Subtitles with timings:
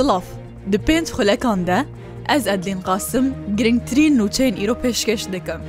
[0.00, 0.22] Silav
[0.72, 1.84] Di pênc xulekan de
[2.28, 5.60] ez edlên qasim girngtirîn nûçeyên îro pêşkeş dikim.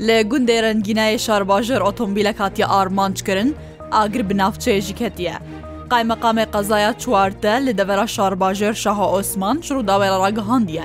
[0.00, 3.56] Li gundê rengîneyê şarbajir otomobîlek hatiye armanc kirin,
[3.92, 5.34] agir bi navçeyê jî ketiye.
[5.90, 10.84] Qaymeqamê qezaya çwarte li devera şarbajir Şaha Osman şir davera ragihandiye.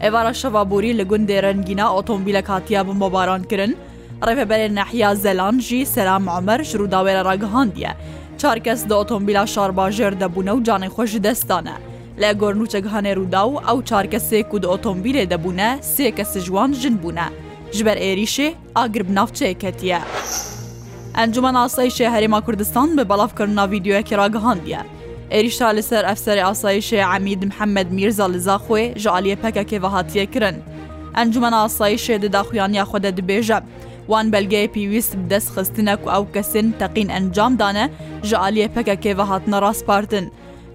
[0.00, 3.76] Evara şevaborî li gundê rengîna otomobîlek hatiye bi mobaran kirin,
[4.20, 7.90] rêveberê nehiya zelan jî selam Amer ji rûdawêra ragihandiye.
[8.38, 11.72] Çarkes di otomobîla şarbajir debûne û canê xwe ji destane.
[12.22, 17.28] لە گۆرنوچەک هەنێرودا و ئەو چارکە سێک و ئۆتۆمبیلێ دەبوونە سێ کەس جوان ژن بوونە
[17.76, 20.00] ژبەر ئێریشێ ئاگرب ناوچەیەکەتیە.
[21.18, 24.82] ئەنجومەن ئاسایشێ هەرێما کوردستان بە بەڵافکردنا ویددیوەکی ڕگەهاندە.
[25.34, 30.56] ئێریشتا لەسەر ئەفسەر ئاسایشێ عەمید محەممەد میرزا لەزاخۆێ ژعالیە پەکەکێ بەهاتیە کرن.
[31.16, 33.60] ئەنجومەن ئاسایشێ دەداخویانیا خۆدە دبێژە.
[34.12, 37.86] وان بەلگەی پێویست دەست خستنە و ئەو کەسن تەقین ئەنجامدانە
[38.28, 40.26] ژە عالیە پەکەکێ بەهاتنە ڕاستپارتن.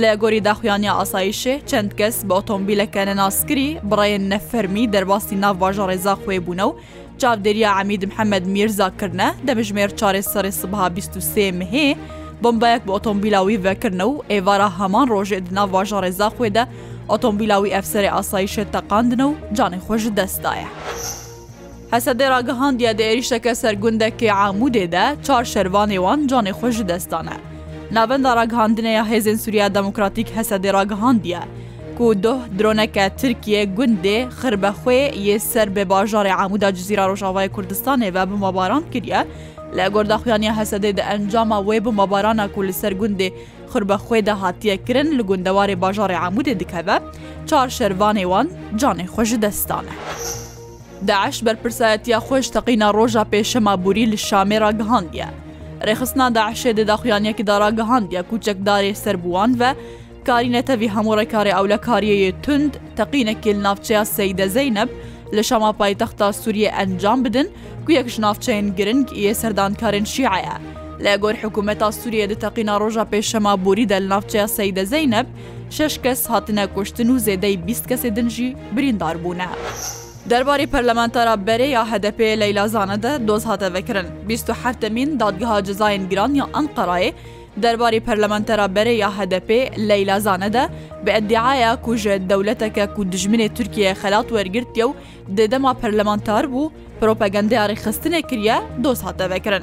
[0.00, 6.38] لە گۆری داخوایانی ئاسایشێ چەند کەس بە ئۆتۆمبیلەکە نەناسکری بڕێن نەفەرمی دەرباستی ناوباژە ڕێزا خوێ
[6.44, 6.76] بوونە و
[7.20, 11.96] چاودێریا عمید محەممەد میرزاکردە دەبژمێر چارێ سەری سبها 23 مهەیە
[12.42, 16.64] بمبایەک بە ئۆتۆمبیلاوی ڤەکردنە و ئێوارە هەمان ڕۆژێت ناوواژە ڕێزا خوێدا
[17.10, 20.70] ئۆتۆمبیلاوی ئەفسەری ئاسایشێت تەقاندنە و جانێ خۆش دەستایە.
[21.92, 27.36] حەسەدە ڕگەهاندیا دێریشەکە سەرگوندەکەی عامودێدا چار شەروانێوان جانێ خۆش دەستانە.
[27.92, 31.40] navenda raghandinaya hêzên Sûriya Demokratîk hesedê ragihandiye.
[31.98, 38.34] ku doh droneke Tirkiye gundê xirbexwê yê ser bêbajarê Emuda Cizîra Rojavayê Kurdistanê ve bi
[38.38, 39.26] mabaran kiriye,
[39.78, 43.28] لە گۆرداخوایانی هەسەدەی دە ئەنجامە وێ بۆ مەبارانە کو لە سەر گوندێ
[43.72, 46.96] خربەخۆی دە هااتیەکردن لە گوندەوارێ باژارێ عمودێ دکەبە،
[47.48, 48.46] چار شەروانێوان
[48.80, 49.94] جانێ خۆشی دەستانە.
[51.08, 55.28] داعش بەرپرسایەتە خۆش تەقینە ڕۆژە پێشەمابووری لە شامێرا گەهاندە.
[55.88, 59.70] Rêxistina Daişê di daxuyaniyekî daragihandiya kûçek darê serbuwan ve
[60.24, 64.88] karînetevî hemûrekarê ewle kariyeyê tund teqînekê navçeya Seyde Zeynep
[65.34, 67.50] li şama paytexta Sûriye encam bidin
[67.86, 70.56] ku yek ji navçeyên giring yê serdankarên şiye ye.
[71.06, 75.26] لە گۆر حکوومەتا سووریە دی تەقینا ڕۆژە پێشەما بوری دە ناوچەیە سەیدە زەینەب
[75.76, 79.48] شش کەس هاتنە کوشتن و زێدەی بیست کەسێ دنجی بریندار بوونە.
[80.30, 84.06] Derbarê parlamentera berê ya HDP leylazane de doz hate vekirin.
[84.28, 87.12] 27min dadgeha cezayên giran ya Anqarayê,
[87.56, 90.68] derbarê parlamentera berê ya HDP leylazane de
[91.06, 94.92] bi eddiaya ku ji dewleteke ku dijminê Tirkiye xelat wergirtiye û
[95.28, 98.54] dedema parlamentar bû propagendeyarê xistinê kiriye
[98.84, 99.62] doz hate vekirin.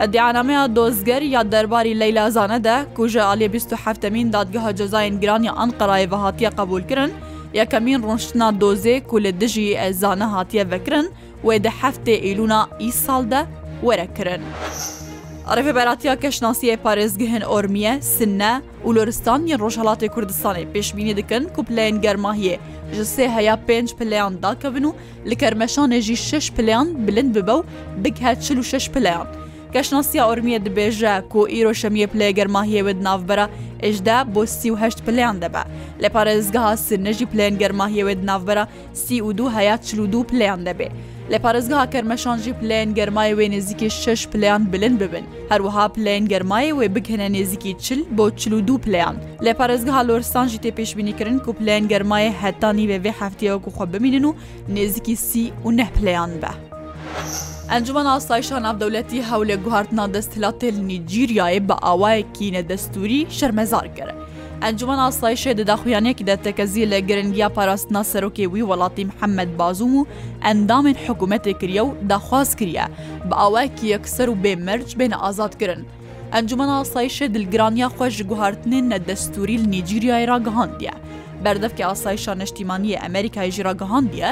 [0.00, 6.10] Eddianameya dozger ya derbarî leylazane de ku ji aliyê 27min dadgeha cezayên giran ya Anqarayê
[6.10, 7.12] ve hatiye qebul kirin,
[7.60, 11.06] یەکەمین ڕۆشتنا دۆزێک و لە دژی ئەزانە هاتیە بکرن
[11.46, 13.40] وێ دە هەفتێ ئیلونا ئیساڵدە
[13.86, 14.42] وەرەکردن.
[15.56, 18.52] Rêveberatiya Keşnasiyê Parêzgihên Ormiye, Sinne
[18.86, 22.56] û Loristaniyên Rojhelatê Kurdistanê pêşbînî dikin ku pileyên germahiyê
[22.96, 24.92] ji sê heya pênc pileyan dakevin û
[25.30, 27.60] li kermeşanê jî şeş pileyan bilind bibe û
[28.04, 29.26] bighe çil û şeş pileyan.
[29.74, 33.46] گەشتناسییا ئۆرمیە دبێژە کۆ ئیرۆ شەمیە پلێ گەرماهیێوت ناوبەرە
[33.84, 35.62] ئێشدا بۆ سیهشت پلیان دەبە
[36.02, 38.64] لە پارێزگەها سنەژی پلێن گەرماهیێوێت ناوبەرە
[39.02, 40.88] سی و دو هەیە چلودو پلیان دەبێ
[41.32, 46.86] لە پارێزگەها کەرمەشانژی پلێن گەرمای وێ نێزیکی شش پلیان بلند ببن هەروەها پلێن گەرمای وێ
[46.94, 52.86] بکەنە نێزیکی چل بۆ چلودو پلیان لە پارێزگەها لۆرسانژی تێ پێشبینیکردن و پلێن گەرمای هەتانی
[52.90, 54.32] وێ وێ هەفتەیە وکوخوا بمینن و
[54.74, 56.52] نێزیکی سی و نەپلیان بە.
[57.72, 64.16] ئەنجومەن ئاسایشان ناودەولەتی هەول لە گوهارتنا دەستلا تێل نیجیریایە بە ئاوایەکی نەدەستوری شەرمەزار کرد.
[64.64, 70.06] ئەنجومەن ئاسایشێ دەداخویانێکی دەتەکەزی لە گرنگیا پاراستنا سەرۆکی وی وڵاتی محەممەد بازوم و
[70.46, 72.86] ئەندامین حکوومەتێک کریە و داخواست کریە
[73.28, 75.82] بە ئاوایەکی یەکسەر و بێمەرج بێنە ئازادکردن.
[76.34, 80.94] ئەنجومەن ئاسایشە دلگرانیا خۆش گوهارتنین نەدەستوری نیجیریای راگەهاندیە.
[81.44, 84.28] بەردەفکی ئاسایشان نیشتیمانی ئەمریکای ژراگەهاندیە،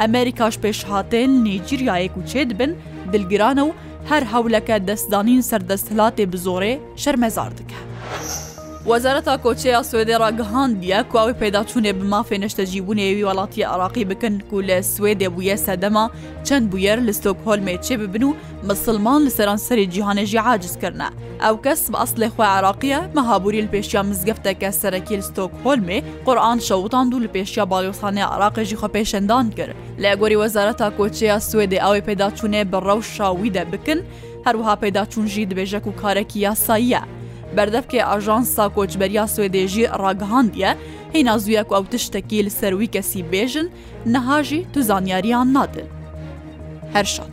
[0.00, 2.72] ئەمریکاش پێشهاتێن نیجیریایەک و چێ دبن
[3.12, 3.76] دلگیرانە و
[4.10, 7.81] هەر هەولەکە دەستدانین سەردەستهلاتێ بزۆرێ شەرمەزار دکە.
[8.90, 15.56] وەزارەتا کۆچەیە سوێدێ ڕگەهاندیە کواوی پێداچوونێ بمافێ نەشتەجیبوونێوی وڵاتی عراقی بکەن و لە سوێدێ بووە
[15.66, 16.06] سەدەما
[16.46, 18.36] چەند بویەر لە ستۆکهۆلمێ چێ ببن و
[18.68, 21.08] مسلمان لە سەران سەری جیهانێژی عاجزکردە
[21.44, 27.10] ئەو کەس بە ئەسلێ خۆ عراقیە مەهابووری لە پێشیا مزگەفتەکە سەرەکی لە ستۆکهۆلمێ قورآان شەوتاند
[27.14, 32.62] و لە پێشیا باڵیۆسانە عراقێژی خۆ پێشەندان کرد لە گۆری وەزارەتا کۆچەیە سوێدێ ئەوەی پێداچوونێ
[32.72, 34.00] بەڕەو شاویدە بکن
[34.46, 37.02] هەروها پێداچونژی دبێژەک و کارێکی یاساییە.
[37.56, 40.70] بەردەفکێ ئاژانسا کۆچبەریا سوێدێژی ڕاگەهاندیە
[41.14, 43.66] هینا زویەک ئەو تشتێکی لە سەروی کەسی بێژن
[44.12, 45.88] نەهاژی تو زانیاریان نادن
[46.94, 47.32] هەر شاد.